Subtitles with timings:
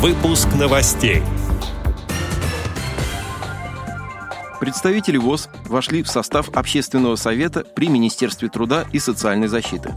[0.00, 1.22] Выпуск новостей.
[4.58, 9.94] Представители ВОЗ вошли в состав Общественного совета при Министерстве труда и социальной защиты.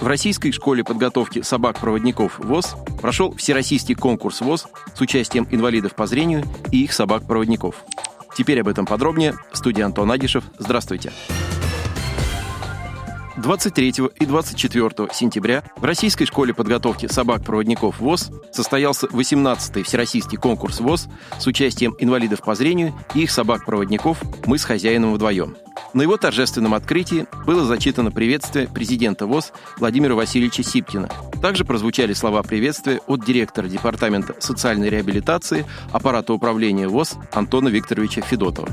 [0.00, 6.44] В Российской школе подготовки собак-проводников ВОЗ прошел всероссийский конкурс ВОЗ с участием инвалидов по зрению
[6.72, 7.84] и их собак-проводников.
[8.34, 9.34] Теперь об этом подробнее.
[9.52, 10.44] Студия Антон Агишев.
[10.58, 11.10] Здравствуйте.
[11.10, 11.63] Здравствуйте.
[13.44, 21.08] 23 и 24 сентября в Российской школе подготовки собак-проводников ВОЗ состоялся 18-й всероссийский конкурс ВОЗ
[21.38, 25.58] с участием инвалидов по зрению и их собак-проводников «Мы с хозяином вдвоем».
[25.92, 31.10] На его торжественном открытии было зачитано приветствие президента ВОЗ Владимира Васильевича Сипкина.
[31.42, 38.70] Также прозвучали слова приветствия от директора Департамента социальной реабилитации аппарата управления ВОЗ Антона Викторовича Федотова.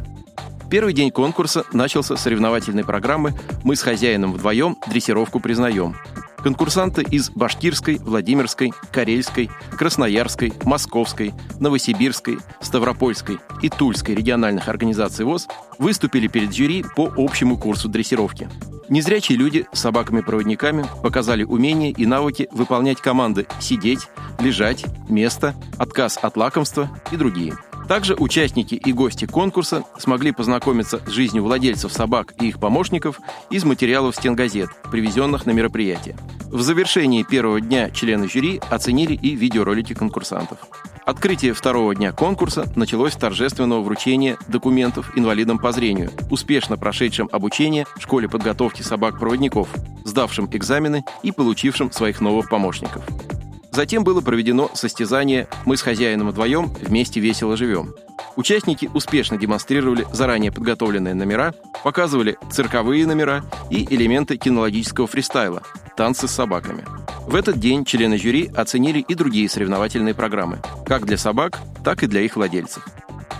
[0.72, 3.34] Первый день конкурса начался с соревновательной программы
[3.66, 5.98] «Мы с хозяином вдвоем дрессировку признаем».
[6.38, 16.28] Конкурсанты из Башкирской, Владимирской, Карельской, Красноярской, Московской, Новосибирской, Ставропольской и Тульской региональных организаций ВОЗ выступили
[16.28, 18.50] перед жюри по общему курсу дрессировки.
[18.88, 24.08] Незрячие люди с собаками-проводниками показали умение и навыки выполнять команды «сидеть»,
[24.40, 27.56] «лежать», «место», «отказ от лакомства» и другие–
[27.92, 33.66] также участники и гости конкурса смогли познакомиться с жизнью владельцев собак и их помощников из
[33.66, 36.16] материалов стенгазет, привезенных на мероприятие.
[36.46, 40.60] В завершении первого дня члены жюри оценили и видеоролики конкурсантов.
[41.06, 47.86] Открытие второго дня конкурса началось с торжественного вручения документов инвалидам по зрению, успешно прошедшим обучение
[47.98, 49.68] в школе подготовки собак-проводников,
[50.06, 53.04] сдавшим экзамены и получившим своих новых помощников.
[53.72, 57.96] Затем было проведено состязание «Мы с хозяином вдвоем вместе весело живем».
[58.36, 65.64] Участники успешно демонстрировали заранее подготовленные номера, показывали цирковые номера и элементы кинологического фристайла–
[65.98, 66.86] танцы с собаками.
[67.28, 72.08] В этот день члены жюри оценили и другие соревновательные программы, как для собак, так и
[72.08, 72.88] для их владельцев.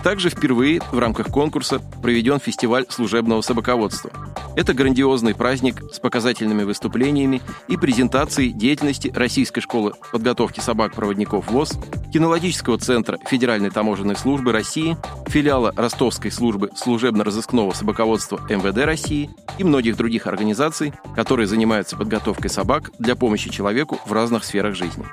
[0.02, 4.10] Также впервые в рамках конкурса проведен фестиваль служебного собаководства.
[4.56, 11.78] Это грандиозный праздник с показательными выступлениями и презентацией деятельности Российской школы подготовки собак-проводников ВОЗ,
[12.12, 14.96] кинологического центра Федеральной таможенной службы России,
[15.28, 22.90] филиала Ростовской службы служебно-розыскного собаководства МВД России и многих других организаций, которые занимаются подготовкой собак
[22.98, 25.04] для помощи человеку в разных сферах жизни.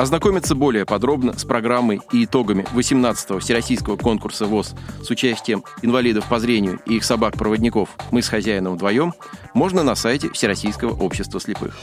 [0.00, 6.40] Ознакомиться более подробно с программой и итогами 18-го Всероссийского конкурса ВОЗ с участием инвалидов по
[6.40, 9.12] зрению и их собак-проводников «Мы с хозяином вдвоем»
[9.52, 11.76] можно на сайте Всероссийского общества слепых.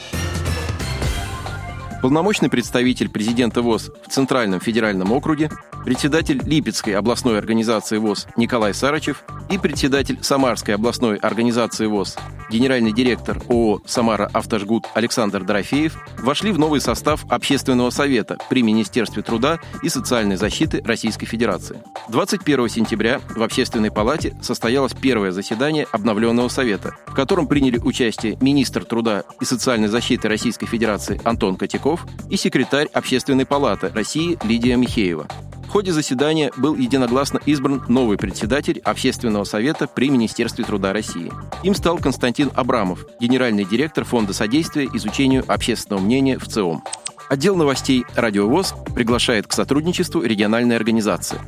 [2.01, 5.51] Полномочный представитель президента ВОЗ в Центральном федеральном округе,
[5.85, 12.17] председатель Липецкой областной организации ВОЗ Николай Сарычев и председатель Самарской областной организации ВОЗ,
[12.49, 19.23] генеральный директор ООО «Самара Автожгут» Александр Дорофеев вошли в новый состав Общественного совета при Министерстве
[19.23, 21.81] труда и социальной защиты Российской Федерации.
[22.09, 28.85] 21 сентября в Общественной палате состоялось первое заседание обновленного совета, в котором приняли участие министр
[28.85, 35.27] труда и социальной защиты Российской Федерации Антон Котяков, и секретарь Общественной палаты России Лидия Михеева.
[35.67, 41.31] В ходе заседания был единогласно избран новый председатель Общественного совета при Министерстве труда России.
[41.61, 46.83] Им стал Константин Абрамов, генеральный директор Фонда содействия изучению общественного мнения в ЦИОМ.
[47.29, 51.39] Отдел новостей «Радиовоз» приглашает к сотрудничеству региональной организации.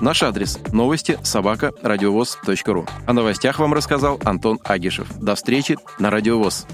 [0.00, 2.86] Наш адрес– новости собака радиовоз.ру.
[3.06, 5.08] О новостях вам рассказал Антон Агишев.
[5.18, 6.66] До встречи на Радиовоз.